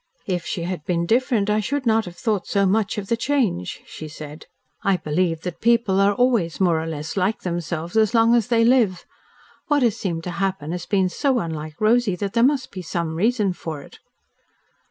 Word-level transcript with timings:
"If 0.25 0.47
she 0.47 0.63
had 0.63 0.83
been 0.83 1.05
different 1.05 1.47
I 1.47 1.59
should 1.59 1.85
not 1.85 2.05
have 2.05 2.15
thought 2.15 2.47
so 2.47 2.65
much 2.65 2.97
of 2.97 3.05
the 3.05 3.15
change," 3.15 3.83
she 3.85 4.07
said. 4.07 4.47
"I 4.81 4.97
believe 4.97 5.41
that 5.41 5.61
people 5.61 5.99
are 5.99 6.15
always 6.15 6.59
more 6.59 6.81
or 6.81 6.87
less 6.87 7.15
LIKE 7.15 7.41
themselves 7.41 7.95
as 7.95 8.15
long 8.15 8.33
as 8.33 8.47
they 8.47 8.65
live. 8.65 9.05
What 9.67 9.83
has 9.83 9.95
seemed 9.97 10.23
to 10.23 10.31
happen 10.31 10.71
has 10.71 10.87
been 10.87 11.07
so 11.07 11.37
unlike 11.37 11.79
Rosy 11.79 12.15
that 12.15 12.33
there 12.33 12.41
must 12.41 12.71
be 12.71 12.81
some 12.81 13.13
reason 13.13 13.53
for 13.53 13.83
it." 13.83 13.99